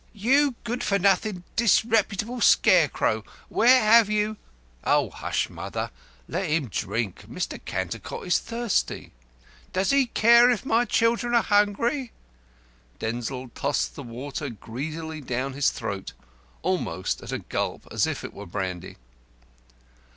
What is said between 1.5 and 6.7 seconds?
disreputable scare crow, where have" "Hush, mother. Let him